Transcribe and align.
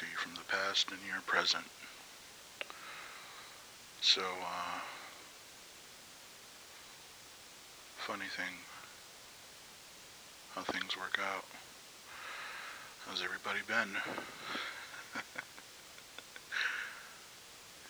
to 0.00 0.06
you 0.06 0.16
from 0.16 0.34
the 0.34 0.40
past 0.48 0.90
and 0.90 0.98
your 1.06 1.20
present. 1.26 1.64
So, 4.00 4.22
uh, 4.22 4.80
funny 7.98 8.24
thing, 8.34 8.54
how 10.54 10.62
things 10.62 10.96
work 10.96 11.18
out. 11.22 11.44
How's 13.04 13.22
everybody 13.22 13.58
been? 13.68 13.94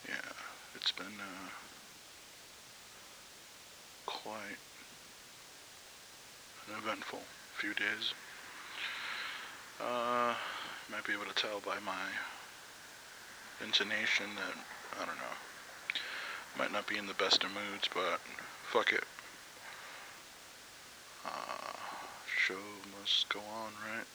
yeah, 0.09 0.33
it's 0.75 0.91
been, 0.91 1.07
uh, 1.07 1.51
quite 4.07 4.59
an 6.67 6.75
eventful 6.83 7.21
few 7.57 7.73
days. 7.75 8.15
Uh, 9.81 10.35
might 10.91 11.07
be 11.07 11.13
able 11.13 11.25
to 11.25 11.35
tell 11.35 11.61
by 11.61 11.79
my 11.87 12.07
intonation 13.65 14.27
that, 14.37 14.55
I 15.01 15.07
don't 15.07 15.17
know, 15.17 15.37
might 16.59 16.73
not 16.73 16.87
be 16.87 16.97
in 16.97 17.07
the 17.07 17.15
best 17.15 17.45
of 17.45 17.51
moods, 17.51 17.89
but 17.95 18.21
fuck 18.71 18.93
it. 18.93 19.05
Uh, 21.25 21.77
show 22.37 22.55
must 22.99 23.29
go 23.29 23.39
on, 23.39 23.73
right? 23.89 24.07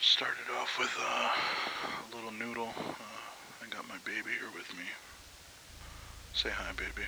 Started 0.00 0.50
off 0.60 0.78
with 0.78 0.94
uh, 1.00 1.28
a 2.12 2.16
little 2.16 2.32
noodle. 2.32 2.72
Uh, 2.76 3.64
I 3.64 3.68
got 3.68 3.88
my 3.88 3.96
baby 4.04 4.30
here 4.38 4.50
with 4.54 4.70
me. 4.76 4.84
Say 6.34 6.50
hi, 6.50 6.72
baby. 6.72 7.06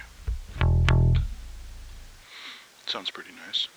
Sounds 2.87 3.11
pretty 3.11 3.31
nice. 3.47 3.69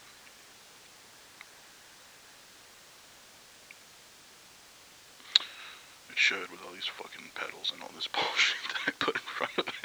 Should 6.26 6.50
with 6.50 6.60
all 6.66 6.74
these 6.74 6.88
fucking 6.88 7.30
pedals 7.36 7.72
and 7.72 7.84
all 7.84 7.92
this 7.94 8.08
bullshit 8.14 8.58
that 8.70 8.80
I 8.88 8.92
put 8.98 9.14
in 9.14 9.22
front 9.22 9.52
of 9.60 9.68
it. 9.68 9.76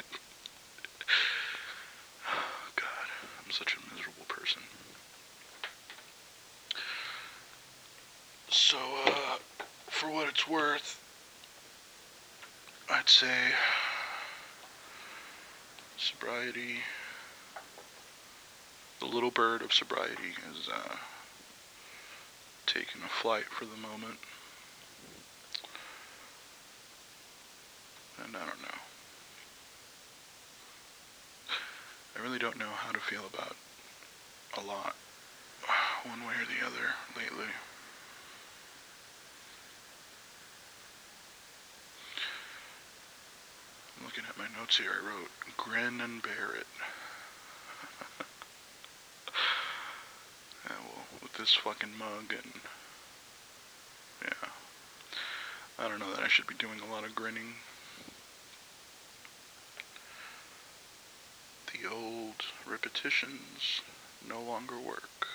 God, 2.75 3.07
I'm 3.45 3.51
such 3.51 3.75
a 3.75 3.93
miserable 3.93 4.25
person. 4.27 4.63
So, 8.49 8.79
uh, 9.05 9.37
for 9.91 10.09
what 10.09 10.29
it's 10.29 10.47
worth, 10.47 10.99
I'd 12.89 13.07
say 13.07 13.51
sobriety, 15.97 16.77
the 18.99 19.05
little 19.05 19.29
bird 19.29 19.61
of 19.61 19.71
sobriety 19.71 20.33
is 20.51 20.69
uh, 20.73 20.95
taking 22.65 23.03
a 23.05 23.09
flight 23.09 23.45
for 23.45 23.65
the 23.65 23.77
moment. 23.77 24.17
And 28.25 28.35
I 28.35 28.39
don't 28.39 28.61
know. 28.61 28.79
I 32.15 32.21
really 32.21 32.39
don't 32.39 32.57
know 32.57 32.69
how 32.69 32.91
to 32.91 32.99
feel 32.99 33.23
about 33.33 33.55
a 34.57 34.61
lot, 34.61 34.95
one 36.03 36.21
way 36.21 36.33
or 36.33 36.45
the 36.45 36.65
other, 36.65 36.93
lately. 37.17 37.49
I'm 43.97 44.05
looking 44.05 44.23
at 44.29 44.37
my 44.37 44.45
notes 44.59 44.77
here. 44.77 44.91
I 44.91 45.07
wrote 45.07 45.29
grin 45.57 46.01
and 46.01 46.21
bear 46.21 46.55
it. 46.59 46.67
yeah, 50.65 50.75
well, 50.79 51.05
with 51.23 51.33
this 51.33 51.53
fucking 51.53 51.97
mug 51.97 52.31
and 52.31 52.53
yeah, 54.23 54.49
I 55.79 55.87
don't 55.87 55.99
know 55.99 56.13
that 56.13 56.23
I 56.23 56.27
should 56.27 56.47
be 56.47 56.55
doing 56.55 56.79
a 56.79 56.91
lot 56.91 57.03
of 57.03 57.15
grinning. 57.15 57.55
The 61.81 61.89
old 61.89 62.45
repetitions 62.69 63.81
no 64.27 64.39
longer 64.41 64.77
work. 64.77 65.27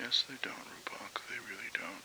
Yes, 0.00 0.24
they 0.28 0.34
don't, 0.42 0.56
Rubok. 0.56 1.20
They 1.28 1.38
really 1.38 1.70
don't. 1.72 2.02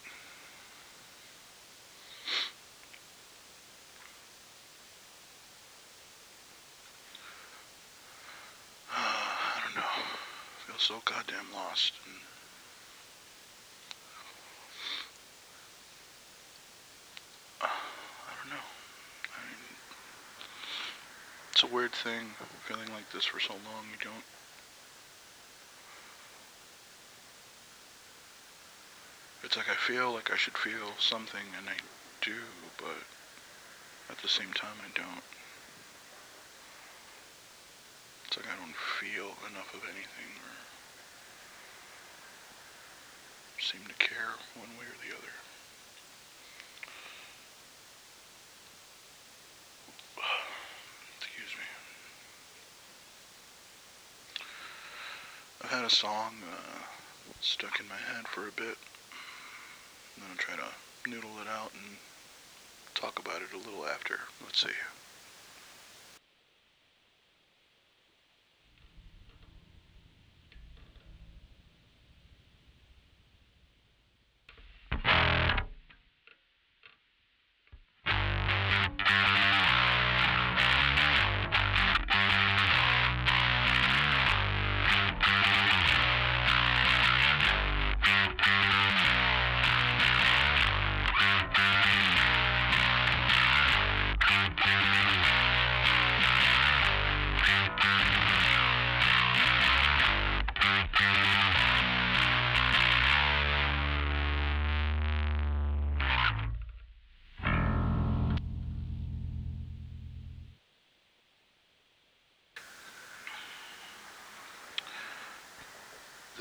I 8.95 9.61
don't 9.63 9.75
know. 9.75 9.81
I 9.81 10.67
feel 10.67 10.77
so 10.79 11.01
goddamn 11.05 11.51
lost. 11.53 11.93
And 12.05 12.15
uh, 17.61 17.67
I 17.67 18.31
don't 18.41 18.49
know. 18.51 18.65
I 19.33 19.39
mean, 19.47 19.57
it's 21.51 21.62
a 21.62 21.62
weird 21.73 21.91
thing 21.91 22.29
feeling 22.67 22.87
like 22.93 23.09
this 23.11 23.25
for 23.25 23.39
so 23.39 23.53
long. 23.53 23.85
You 23.91 23.97
don't. 24.01 24.25
It's 29.43 29.57
like 29.57 29.69
I 29.69 29.75
feel 29.75 30.13
like 30.13 30.31
I 30.31 30.37
should 30.37 30.57
feel 30.57 30.93
something, 30.99 31.43
and 31.57 31.67
I 31.67 31.75
do, 32.21 32.35
but 32.77 33.03
at 34.09 34.17
the 34.21 34.29
same 34.29 34.53
time, 34.53 34.77
I 34.79 34.89
don't. 34.97 35.23
It's 38.27 38.37
like 38.37 38.45
I 38.47 38.55
don't 38.63 38.75
feel 38.75 39.35
enough 39.51 39.73
of 39.73 39.81
anything 39.83 40.31
or 40.41 40.53
seem 43.61 43.81
to 43.87 43.93
care 43.95 44.35
one 44.59 44.69
way 44.77 44.85
or 44.85 44.97
the 44.99 45.15
other. 45.15 45.33
Excuse 51.19 51.53
me. 51.55 51.63
I've 55.61 55.69
had 55.83 55.91
a 55.91 55.95
song 55.95 56.31
uh, 56.49 56.79
stuck 57.41 57.77
in 57.81 57.87
my 57.89 57.95
head 57.95 58.25
for 58.25 58.47
a 58.47 58.51
bit. 58.51 58.77
I'm 60.15 60.23
gonna 60.23 60.37
try 60.37 60.55
to 60.55 61.09
noodle 61.09 61.41
it 61.41 61.47
out 61.49 61.73
and 61.73 61.97
talk 62.95 63.19
about 63.19 63.41
it 63.41 63.53
a 63.53 63.57
little 63.57 63.85
after. 63.85 64.17
Let's 64.41 64.61
see. 64.61 64.69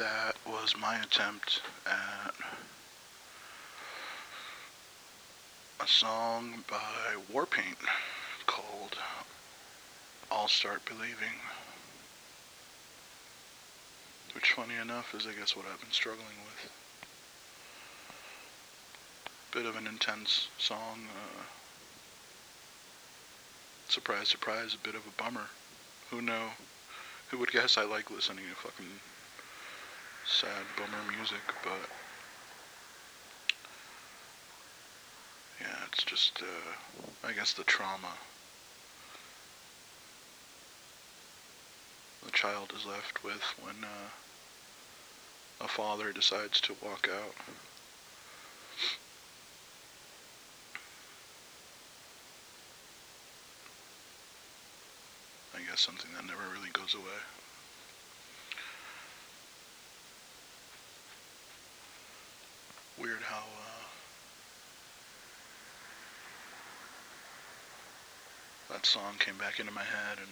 That 0.03 0.35
was 0.45 0.75
my 0.77 0.97
attempt 0.97 1.63
at 1.87 2.35
a 5.81 5.87
song 5.87 6.65
by 6.69 7.15
Warpaint 7.33 7.77
called 8.47 8.97
I'll 10.29 10.49
Start 10.49 10.85
Believing. 10.87 11.39
Which, 14.35 14.55
funny 14.55 14.75
enough, 14.75 15.15
is 15.15 15.25
I 15.25 15.39
guess 15.39 15.55
what 15.55 15.67
I've 15.73 15.81
been 15.81 15.93
struggling 15.93 16.27
with. 16.47 16.73
Bit 19.53 19.67
of 19.67 19.77
an 19.77 19.87
intense 19.87 20.49
song. 20.59 21.07
Uh, 21.17 21.45
surprise, 23.89 24.27
surprise, 24.27 24.75
a 24.75 24.79
bit 24.85 24.97
of 24.97 25.07
a 25.07 25.23
bummer. 25.23 25.47
Who 26.11 26.21
know? 26.21 26.49
Who 27.29 27.39
would 27.39 27.53
guess 27.53 27.79
I 27.79 27.85
like 27.85 28.11
listening 28.11 28.47
to 28.51 28.57
fucking 28.57 28.99
sad 30.33 30.65
bummer 30.77 31.13
music, 31.15 31.43
but 31.63 31.89
yeah, 35.61 35.77
it's 35.89 36.03
just, 36.05 36.41
uh, 36.41 37.29
I 37.29 37.33
guess 37.33 37.53
the 37.53 37.65
trauma 37.65 38.15
the 42.25 42.31
child 42.31 42.73
is 42.75 42.87
left 42.87 43.23
with 43.23 43.43
when 43.63 43.85
uh, 43.85 44.09
a 45.61 45.69
father 45.69 46.13
decides 46.13 46.61
to 46.63 46.75
walk 46.83 47.09
out. 47.13 47.35
I 55.55 55.59
guess 55.69 55.81
something 55.81 56.11
that 56.17 56.25
never 56.27 56.43
really 56.55 56.71
goes 56.73 56.95
away. 56.95 57.21
Weird 63.03 63.23
how 63.23 63.39
uh, 63.39 63.83
that 68.73 68.87
song 68.87 69.15
came 69.19 69.37
back 69.37 69.59
into 69.59 69.73
my 69.73 69.83
head 69.83 70.19
and 70.19 70.29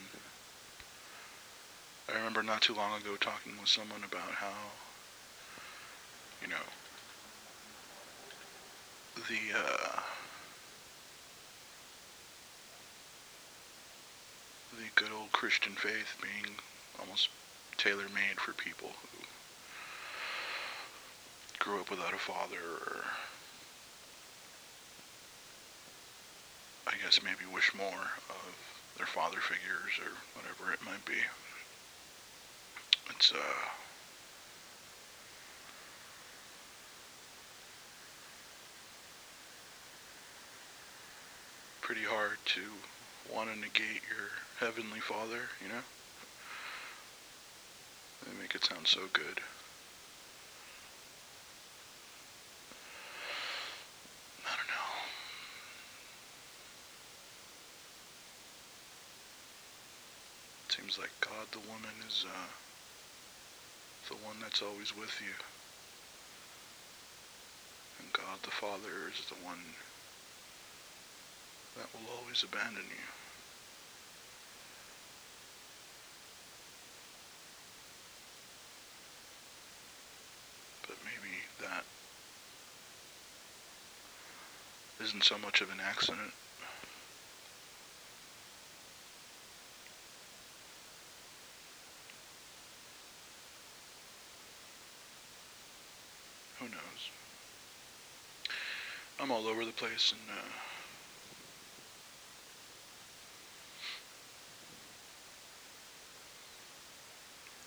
I 2.09 2.17
remember 2.17 2.45
not 2.45 2.63
too 2.63 2.75
long 2.75 3.01
ago 3.01 3.17
talking 3.19 3.55
with 3.59 3.69
someone 3.69 4.05
about 4.05 4.35
how, 4.37 4.55
you 6.41 6.47
know, 6.47 6.57
the, 9.17 9.59
uh, 9.59 10.01
the 14.77 14.85
good 14.95 15.11
old 15.13 15.33
Christian 15.33 15.73
faith 15.73 16.17
being 16.23 16.55
almost 17.01 17.31
tailor-made 17.79 18.39
for 18.39 18.53
people 18.53 18.91
who 19.03 19.30
grew 21.61 21.79
up 21.79 21.91
without 21.91 22.13
a 22.13 22.19
father 22.19 22.57
or 22.87 23.05
I 26.87 26.93
guess 27.03 27.23
maybe 27.23 27.47
wish 27.55 27.73
more 27.75 28.11
of 28.29 28.55
their 28.97 29.07
father 29.07 29.39
figures 29.39 30.01
or 30.01 30.11
whatever 30.35 30.73
it 30.73 30.85
might 30.85 31.05
be. 31.05 31.21
It's, 33.11 33.33
uh, 33.33 33.71
pretty 41.81 42.05
hard 42.05 42.39
to 42.45 42.61
want 43.35 43.53
to 43.53 43.59
negate 43.59 44.03
your 44.09 44.31
heavenly 44.61 45.01
father, 45.01 45.41
you 45.61 45.69
know? 45.69 45.83
They 48.25 48.41
make 48.41 48.55
it 48.55 48.65
sound 48.65 48.87
so 48.87 49.01
good. 49.13 49.41
I 54.47 54.55
don't 54.57 54.69
know. 54.69 54.91
It 60.69 60.73
seems 60.73 60.99
like 60.99 61.11
God 61.41 61.49
the 61.53 61.69
woman 61.71 61.97
is, 62.07 62.27
uh, 62.29 62.51
the 64.11 64.17
one 64.27 64.37
that's 64.43 64.61
always 64.61 64.95
with 64.95 65.23
you. 65.25 65.33
And 67.99 68.13
God 68.13 68.43
the 68.43 68.51
Father 68.51 69.09
is 69.09 69.27
the 69.31 69.43
one 69.43 69.57
that 71.79 71.87
will 71.95 72.13
always 72.21 72.43
abandon 72.43 72.85
you. 72.85 73.09
But 80.87 80.97
maybe 81.07 81.37
that 81.63 81.85
isn't 85.03 85.25
so 85.25 85.39
much 85.39 85.63
of 85.63 85.71
an 85.71 85.81
accident. 85.81 86.33
Who 96.61 96.67
knows? 96.67 97.03
I'm 99.19 99.30
all 99.41 99.49
over 99.49 99.65
the 99.65 99.73
place 99.73 100.13
and 100.13 100.21
uh, 100.39 100.43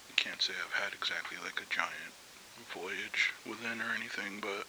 I 0.10 0.14
can't 0.16 0.42
say 0.42 0.54
I've 0.54 0.84
had 0.84 0.94
exactly 0.94 1.38
like 1.44 1.60
a 1.60 1.74
giant 1.74 2.14
voyage 2.74 3.34
within 3.48 3.82
or 3.82 3.92
anything, 3.98 4.40
but 4.40 4.66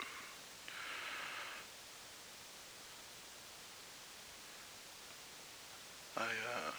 I 6.16 6.22
uh 6.22 6.72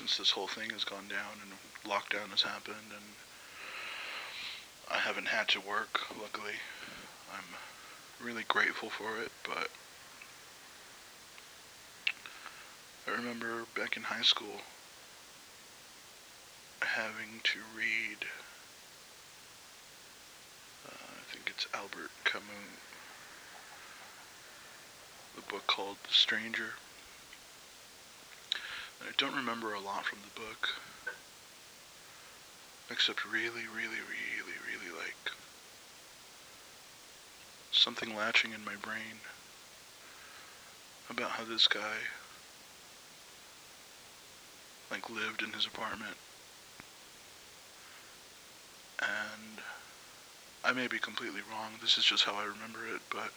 since 0.00 0.16
this 0.16 0.30
whole 0.30 0.46
thing 0.46 0.70
has 0.70 0.82
gone 0.82 1.08
down 1.10 1.36
and 1.42 1.52
lockdown 1.84 2.30
has 2.30 2.40
happened 2.40 2.88
and 2.88 3.04
I 4.90 4.96
haven't 4.96 5.28
had 5.28 5.46
to 5.48 5.60
work, 5.60 6.00
luckily. 6.18 6.54
I'm 7.34 8.24
really 8.26 8.44
grateful 8.48 8.88
for 8.88 9.18
it, 9.20 9.30
but 9.44 9.68
I 13.06 13.10
remember 13.10 13.66
back 13.76 13.98
in 13.98 14.04
high 14.04 14.22
school 14.22 14.62
having 16.80 17.42
to 17.44 17.58
read 17.76 18.24
uh, 20.88 21.12
I 21.12 21.30
think 21.30 21.50
it's 21.54 21.66
Albert 21.74 22.10
Camus 22.24 22.46
the 25.36 25.42
book 25.42 25.66
called 25.66 25.96
The 26.08 26.14
Stranger 26.14 26.72
I 29.02 29.12
don't 29.16 29.34
remember 29.34 29.72
a 29.72 29.80
lot 29.80 30.04
from 30.04 30.18
the 30.22 30.40
book, 30.40 30.68
except 32.90 33.24
really, 33.24 33.66
really, 33.66 34.00
really, 34.00 34.58
really 34.66 34.96
like 34.96 35.32
something 37.72 38.14
latching 38.14 38.52
in 38.52 38.64
my 38.64 38.74
brain 38.76 39.20
about 41.08 41.30
how 41.30 41.44
this 41.44 41.66
guy 41.66 41.96
like 44.90 45.08
lived 45.08 45.42
in 45.42 45.52
his 45.52 45.66
apartment. 45.66 46.16
And 49.00 49.60
I 50.62 50.72
may 50.72 50.88
be 50.88 50.98
completely 50.98 51.40
wrong, 51.50 51.72
this 51.80 51.96
is 51.96 52.04
just 52.04 52.24
how 52.24 52.34
I 52.34 52.44
remember 52.44 52.80
it, 52.86 53.00
but 53.10 53.30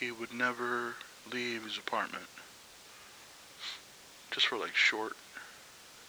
he 0.00 0.10
would 0.10 0.32
never 0.32 0.94
leave 1.30 1.64
his 1.64 1.78
apartment 1.78 2.26
just 4.32 4.46
for 4.46 4.56
like 4.56 4.74
short 4.74 5.12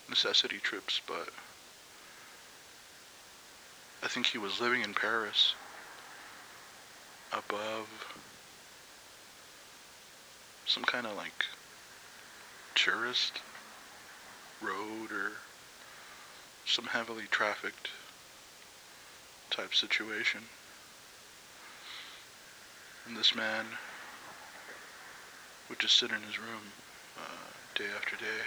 necessity 0.10 0.58
trips, 0.58 1.02
but 1.06 1.30
I 4.02 4.08
think 4.08 4.28
he 4.28 4.38
was 4.38 4.62
living 4.62 4.82
in 4.82 4.94
Paris 4.94 5.54
above 7.32 7.88
some 10.66 10.84
kind 10.84 11.06
of 11.06 11.18
like 11.18 11.46
tourist 12.76 13.42
road 14.62 15.12
or 15.12 15.34
some 16.66 16.86
heavily 16.86 17.26
trafficked 17.30 17.90
type 19.50 19.76
situation. 19.76 20.42
And 23.06 23.18
this 23.18 23.36
man 23.36 23.66
would 25.70 25.80
just 25.80 25.98
sit 25.98 26.12
in 26.12 26.22
his 26.22 26.40
room 26.40 26.72
uh, 27.18 27.52
day 27.76 27.86
after 27.96 28.16
day 28.18 28.46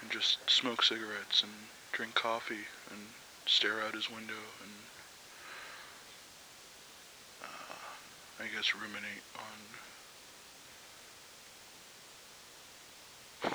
and 0.00 0.10
just 0.10 0.38
smoke 0.48 0.82
cigarettes 0.82 1.42
and 1.42 1.52
drink 1.92 2.14
coffee 2.14 2.66
and 2.90 3.00
stare 3.46 3.82
out 3.82 3.94
his 3.94 4.08
window 4.10 4.42
and 4.62 4.72
uh, 7.42 7.74
I 8.38 8.44
guess 8.54 8.74
ruminate 8.74 9.24
on 9.36 9.70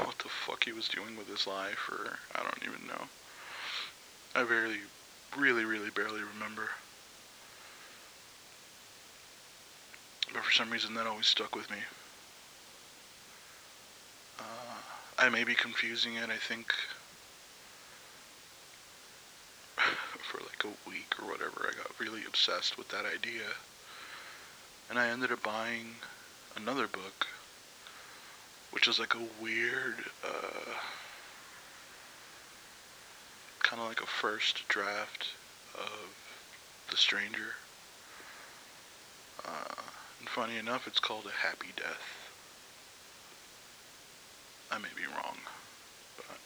what 0.06 0.18
the 0.20 0.30
fuck 0.30 0.66
he 0.66 0.72
was 0.74 0.88
doing 0.88 1.16
with 1.18 1.30
his 1.30 1.48
life 1.48 1.90
or 1.90 2.18
I 2.34 2.44
don't 2.44 2.64
even 2.64 2.88
know. 2.88 3.06
I 4.36 4.44
barely, 4.44 4.80
really, 5.38 5.64
really 5.64 5.90
barely 5.90 6.22
remember. 6.22 6.70
But 10.34 10.44
for 10.44 10.52
some 10.52 10.70
reason 10.70 10.96
that 10.96 11.08
always 11.08 11.28
stuck 11.28 11.56
with 11.56 11.72
me. 11.72 11.78
I 15.18 15.30
may 15.30 15.46
be 15.46 15.56
confusing 15.56 16.16
it, 16.16 16.30
I 16.30 16.36
think 16.36 16.74
for 20.24 20.40
like 20.40 20.64
a 20.66 20.90
week 20.90 21.14
or 21.22 21.30
whatever, 21.30 21.70
I 21.72 21.76
got 21.78 22.00
really 22.00 22.24
obsessed 22.28 22.78
with 22.78 22.90
that 22.90 23.06
idea. 23.06 23.44
And 24.90 25.00
I 25.00 25.08
ended 25.08 25.32
up 25.32 25.42
buying 25.42 25.96
another 26.56 26.88
book, 26.88 27.28
which 28.72 28.88
is 28.88 29.00
like 29.00 29.16
a 29.16 29.42
weird, 29.42 30.04
uh, 30.24 30.74
kind 33.60 33.82
of 33.82 33.88
like 33.88 34.02
a 34.02 34.08
first 34.08 34.68
draft 34.68 35.30
of 35.76 36.10
The 36.92 36.98
Stranger. 36.98 37.56
Uh, 39.46 39.76
and 40.20 40.30
funny 40.30 40.58
enough, 40.58 40.88
it's 40.88 41.00
called 41.00 41.26
A 41.26 41.48
Happy 41.48 41.70
Death. 41.78 42.25
I 44.76 44.78
may 44.78 44.90
be 44.94 45.06
wrong, 45.06 45.38
but 46.18 46.38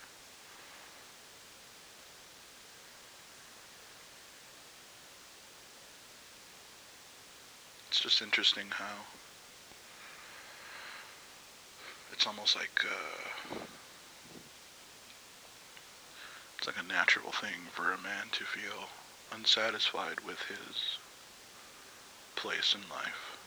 it's 7.87 7.99
just 8.01 8.21
interesting 8.21 8.65
how 8.69 8.97
it's 12.13 12.27
almost 12.27 12.55
like 12.55 12.85
uh, 12.85 13.55
it's 16.59 16.67
like 16.67 16.77
a 16.79 16.87
natural 16.87 17.31
thing 17.31 17.65
for 17.71 17.91
a 17.93 17.97
man 17.97 18.27
to 18.33 18.43
feel 18.43 18.89
unsatisfied 19.33 20.19
with 20.19 20.37
his 20.41 20.99
place 22.35 22.75
in 22.75 22.87
life. 22.91 23.38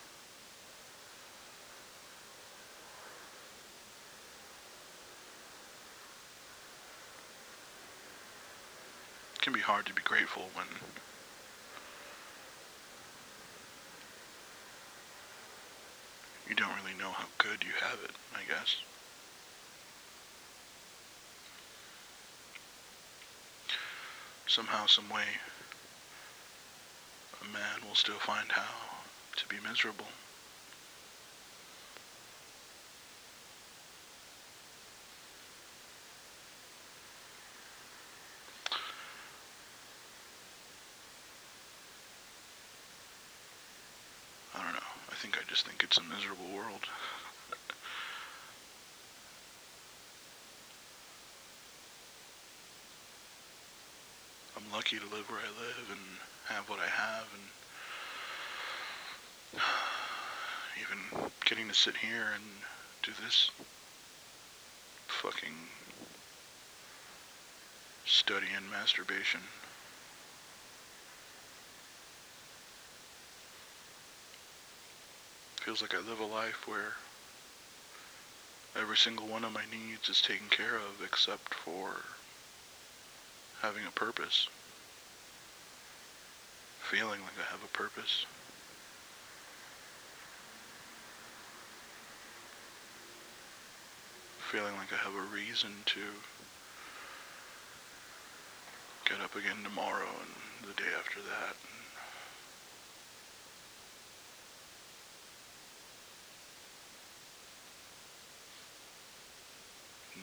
Hard 9.63 9.87
to 9.87 9.95
be 9.95 10.03
grateful 10.03 10.51
when 10.55 10.67
you 16.49 16.55
don't 16.55 16.75
really 16.83 16.99
know 16.99 17.11
how 17.11 17.27
good 17.39 17.65
you 17.65 17.71
have 17.81 17.99
it, 18.05 18.11
I 18.35 18.41
guess. 18.49 18.77
Somehow, 24.47 24.87
some 24.87 25.09
way, 25.09 25.25
a 27.41 27.45
man 27.53 27.89
will 27.89 27.95
still 27.95 28.19
find 28.19 28.51
how 28.53 28.75
to 29.37 29.47
be 29.49 29.57
miserable. 29.67 30.07
I 44.55 44.63
don't 44.63 44.75
know. 44.75 44.79
I 45.11 45.15
think 45.15 45.39
I 45.39 45.41
just 45.49 45.67
think 45.67 45.83
it's 45.83 45.97
a 45.97 46.03
miserable 46.23 46.55
world. 46.55 46.87
I'm 54.57 54.71
lucky 54.73 54.99
to 54.99 55.05
live 55.05 55.29
where 55.29 55.41
I 55.41 55.51
live 55.61 55.91
and 55.91 56.01
have 56.47 56.69
what 56.69 56.79
I 56.79 56.87
have 56.87 57.27
and 57.35 57.43
even 60.81 60.99
getting 61.45 61.67
to 61.69 61.75
sit 61.75 61.97
here 61.97 62.31
and 62.35 62.45
do 63.03 63.11
this 63.25 63.51
fucking 65.09 65.69
study 68.05 68.47
in 68.57 68.71
masturbation. 68.71 69.41
Feels 75.73 75.81
like 75.81 75.95
I 75.95 76.07
live 76.07 76.21
a 76.21 76.27
life 76.27 76.69
where 76.69 76.97
every 78.77 78.99
single 78.99 79.27
one 79.27 79.43
of 79.43 79.55
my 79.55 79.65
needs 79.71 80.07
is 80.11 80.21
taken 80.21 80.49
care 80.51 80.77
of 80.77 81.03
except 81.03 81.55
for 81.55 82.03
having 83.63 83.87
a 83.87 83.91
purpose. 83.91 84.51
Feeling 86.83 87.23
like 87.23 87.39
I 87.41 87.51
have 87.51 87.65
a 87.65 87.75
purpose. 87.75 88.27
Feeling 94.51 94.77
like 94.77 94.93
I 94.93 94.97
have 94.97 95.15
a 95.15 95.35
reason 95.35 95.71
to 95.87 96.01
get 99.07 99.23
up 99.23 99.35
again 99.35 99.65
tomorrow 99.65 100.11
and 100.21 100.69
the 100.69 100.75
day 100.75 100.91
after 100.95 101.21
that. 101.21 101.57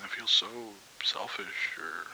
I 0.03 0.07
feel 0.07 0.27
so 0.27 0.47
selfish 1.03 1.77
or 1.77 2.07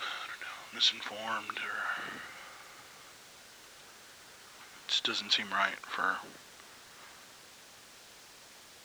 I 0.00 0.26
don't 0.26 0.40
know, 0.40 0.74
misinformed 0.74 1.58
or 1.58 1.78
it 4.76 4.88
just 4.88 5.04
doesn't 5.04 5.32
seem 5.32 5.46
right 5.52 5.78
for 5.82 6.16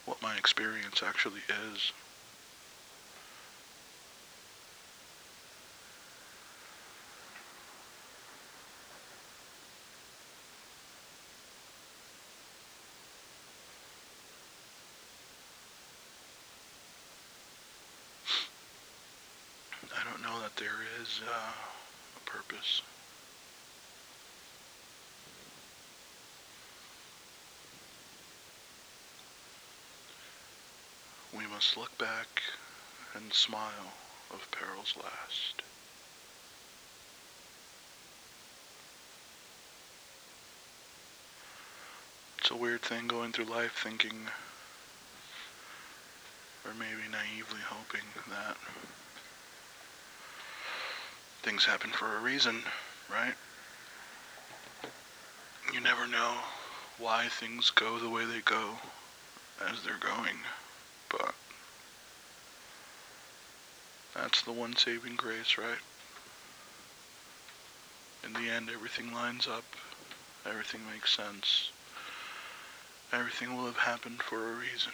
what 0.06 0.22
my 0.22 0.36
experience 0.38 1.02
actually 1.04 1.42
is. 1.72 1.92
I 19.96 20.04
don't 20.10 20.22
know 20.22 20.40
that 20.42 20.56
there 20.58 20.70
uh, 21.28 21.52
a 22.18 22.30
purpose. 22.30 22.82
We 31.38 31.46
must 31.48 31.78
look 31.78 31.96
back 31.98 32.42
and 33.14 33.32
smile 33.34 33.94
of 34.32 34.50
perils 34.52 34.96
last. 34.98 35.62
It's 42.40 42.52
a 42.52 42.56
weird 42.56 42.82
thing 42.82 43.08
going 43.08 43.32
through 43.32 43.46
life 43.46 43.80
thinking, 43.84 44.28
or 46.66 46.74
maybe 46.74 47.02
naively 47.12 47.62
hoping 47.68 48.06
that 48.30 48.58
things 51.46 51.64
happen 51.64 51.92
for 51.92 52.18
a 52.18 52.22
reason, 52.22 52.56
right? 53.08 53.36
You 55.72 55.80
never 55.80 56.08
know 56.08 56.34
why 56.98 57.28
things 57.28 57.70
go 57.70 58.00
the 58.00 58.10
way 58.10 58.26
they 58.26 58.40
go 58.40 58.72
as 59.70 59.84
they're 59.84 60.00
going, 60.00 60.38
but 61.08 61.36
that's 64.16 64.42
the 64.42 64.54
one 64.54 64.76
saving 64.76 65.18
grace, 65.18 65.60
right? 65.60 65.78
In 68.24 68.34
the 68.34 68.50
end, 68.50 68.72
everything 68.74 69.14
lines 69.14 69.48
up, 69.48 69.66
everything 70.50 70.82
makes 70.92 71.16
sense, 71.16 71.70
everything 73.14 73.56
will 73.56 73.68
have 73.68 73.78
happened 73.78 74.24
for 74.24 74.52
a 74.52 74.56
reason. 74.56 74.94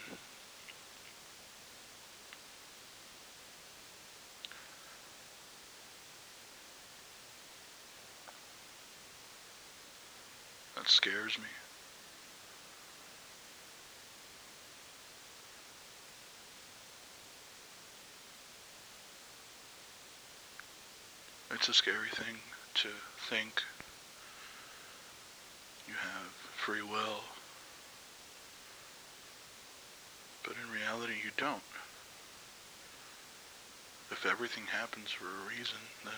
That 10.75 10.87
scares 10.87 11.37
me. 11.37 11.45
It's 21.53 21.69
a 21.69 21.73
scary 21.73 22.09
thing 22.09 22.37
to 22.75 22.87
think 23.29 23.61
you 25.87 25.93
have 25.93 26.31
free 26.55 26.81
will, 26.81 27.21
but 30.43 30.55
in 30.63 30.71
reality 30.71 31.13
you 31.23 31.31
don't. 31.37 31.61
If 34.09 34.25
everything 34.25 34.63
happens 34.67 35.11
for 35.11 35.25
a 35.25 35.49
reason, 35.49 35.79
then 36.03 36.13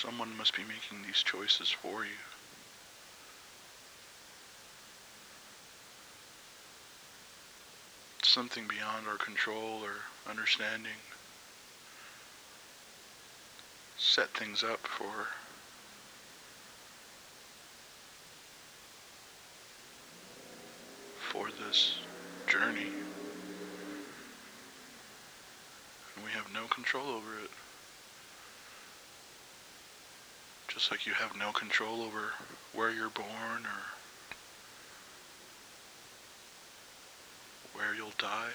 someone 0.00 0.36
must 0.36 0.56
be 0.56 0.62
making 0.62 1.04
these 1.04 1.24
choices 1.24 1.68
for 1.68 2.04
you. 2.04 2.20
Something 8.22 8.68
beyond 8.68 9.08
our 9.08 9.16
control 9.16 9.80
or 9.82 10.30
understanding 10.30 11.00
set 13.96 14.28
things 14.28 14.62
up 14.62 14.86
for 14.86 15.26
for 21.16 21.48
this 21.50 21.98
journey. 22.46 22.90
we 26.24 26.30
have 26.32 26.52
no 26.52 26.66
control 26.66 27.06
over 27.08 27.38
it. 27.42 27.50
Just 30.68 30.90
like 30.90 31.06
you 31.06 31.14
have 31.14 31.36
no 31.36 31.50
control 31.50 32.02
over 32.02 32.32
where 32.74 32.90
you're 32.90 33.08
born 33.08 33.64
or 33.64 33.82
where 37.72 37.94
you'll 37.94 38.12
die. 38.18 38.50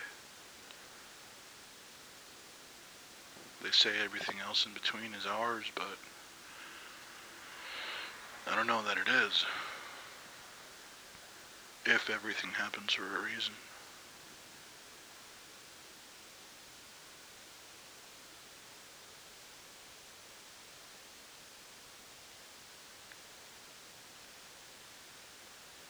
They 3.63 3.71
say 3.71 3.89
everything 4.03 4.35
else 4.45 4.65
in 4.65 4.73
between 4.73 5.13
is 5.13 5.25
ours, 5.25 5.65
but 5.73 5.97
I 8.51 8.55
don't 8.55 8.67
know 8.67 8.83
that 8.83 8.97
it 8.97 9.07
is. 9.07 9.45
If 11.85 12.09
everything 12.09 12.51
happens 12.51 12.93
for 12.93 13.03
a 13.03 13.23
reason. 13.23 13.53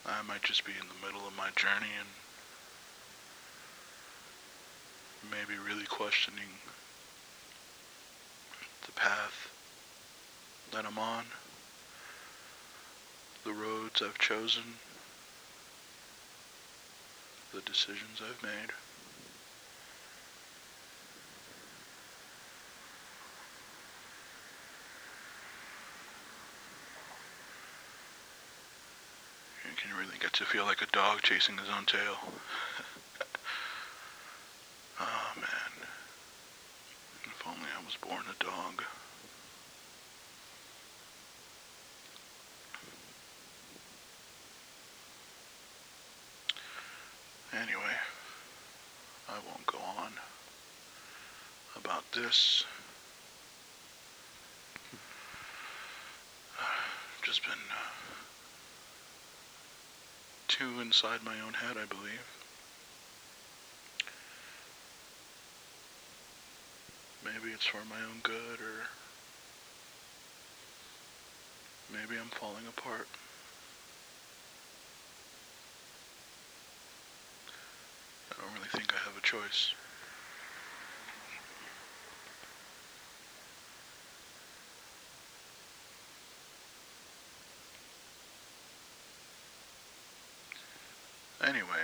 I 0.06 0.33
might 0.44 0.48
just 0.48 0.66
be 0.66 0.74
in 0.74 0.88
the 0.88 1.06
middle 1.06 1.26
of 1.26 1.36
my 1.38 1.50
journey 1.56 1.92
and 2.00 2.10
maybe 5.32 5.58
really 5.58 5.86
questioning 5.86 6.60
the 8.86 8.92
path 8.92 9.50
that 10.74 10.86
I'm 10.86 11.00
on, 11.00 11.24
the 13.46 13.54
roads 13.54 14.02
I've 14.02 14.18
chosen, 14.18 14.64
the 17.54 17.62
decisions 17.62 18.20
I've 18.20 18.44
made. 18.44 18.72
You 29.64 29.72
can 29.78 29.98
really 29.98 30.13
get 30.24 30.32
to 30.32 30.46
feel 30.46 30.64
like 30.64 30.82
a 30.82 30.86
dog 30.94 31.22
chasing 31.22 31.58
his 31.58 31.68
own 31.68 31.84
tail. 31.86 32.16
oh 35.02 35.32
man. 35.36 35.88
If 37.26 37.44
only 37.46 37.68
I 37.78 37.84
was 37.84 37.98
born 37.98 38.24
a 38.32 38.36
dog. 38.42 38.82
Anyway, 47.52 47.98
I 49.28 49.34
won't 49.46 49.66
go 49.66 49.80
on 50.00 50.14
about 51.76 52.10
this. 52.14 52.64
Just 57.24 57.44
been 57.44 57.52
uh, 57.52 58.04
too 60.48 60.82
inside 60.94 61.26
my 61.26 61.34
own 61.44 61.54
head, 61.54 61.76
I 61.76 61.86
believe. 61.86 62.22
Maybe 67.26 67.52
it's 67.52 67.66
for 67.66 67.80
my 67.90 67.96
own 67.96 68.20
good, 68.22 68.60
or 68.62 68.86
maybe 71.92 72.20
I'm 72.22 72.28
falling 72.28 72.68
apart. 72.78 73.08
I 78.32 78.36
don't 78.40 78.54
really 78.54 78.70
think 78.70 78.94
I 78.94 79.00
have 79.00 79.18
a 79.18 79.22
choice. 79.22 79.74
Anyway, 91.46 91.84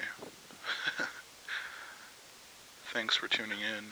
thanks 3.09 3.17
for 3.17 3.27
tuning 3.27 3.57
in. 3.59 3.85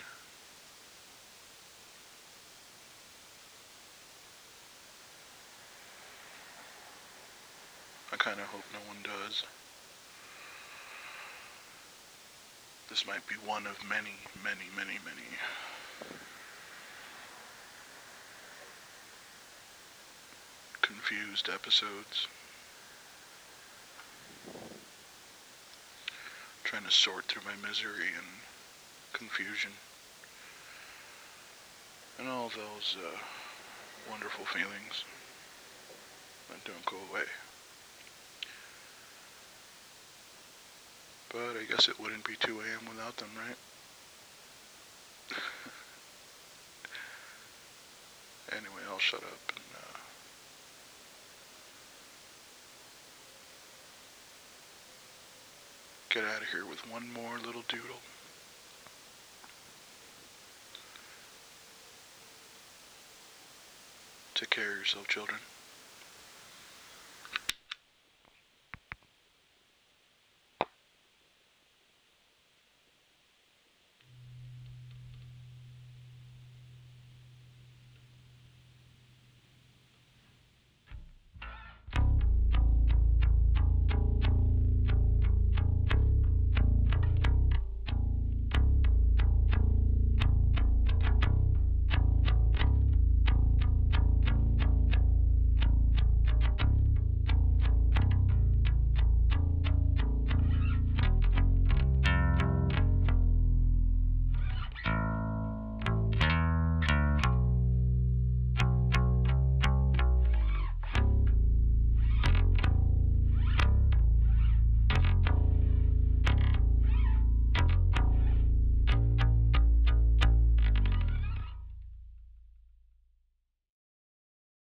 I 8.14 8.18
kind 8.18 8.40
of 8.40 8.46
hope 8.46 8.62
no 8.72 8.80
one 8.88 8.98
does. 9.02 9.44
This 12.92 13.08
might 13.08 13.28
be 13.28 13.34
one 13.44 13.66
of 13.66 13.84
many, 13.90 14.18
many, 14.44 14.70
many, 14.76 15.00
many 15.04 15.28
confused 20.84 21.50
episodes. 21.52 22.28
Trying 26.64 26.84
to 26.84 26.92
sort 26.92 27.26
through 27.26 27.42
my 27.46 27.68
misery 27.68 28.10
and 28.16 28.47
confusion. 29.14 29.72
And 32.20 32.28
all 32.28 32.50
those 32.50 32.98
uh, 32.98 33.16
wonderful 34.10 34.44
feelings 34.46 35.06
that 36.50 36.64
don't 36.64 36.84
go 36.86 36.98
away. 37.12 37.26
But 41.30 41.58
I 41.60 41.64
guess 41.70 41.88
it 41.88 42.00
wouldn't 42.00 42.26
be 42.26 42.36
2 42.40 42.60
a.m. 42.60 42.88
without 42.90 43.18
them, 43.18 43.30
right? 43.38 43.58
anyway, 48.58 48.82
I'll 48.90 48.98
shut 48.98 49.22
up 49.22 49.40
and 49.50 49.60
uh, 49.76 50.00
get 56.10 56.24
out 56.24 56.42
of 56.42 56.48
here 56.48 56.66
with 56.66 56.80
one 56.90 57.12
more 57.12 57.38
little 57.46 57.64
doodle. 57.68 58.02
Take 64.38 64.52
care 64.52 64.72
of 64.72 64.78
yourself, 64.78 65.08
children. 65.08 65.40